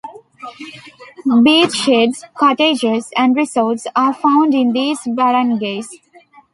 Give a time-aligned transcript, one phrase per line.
[1.43, 5.89] Beach shades, cottages and resorts are found in these barangays.